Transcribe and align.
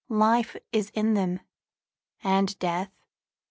Life 0.09 0.55
is 0.71 0.89
in 0.95 1.13
them, 1.13 1.41
and 2.23 2.57
death. 2.57 2.89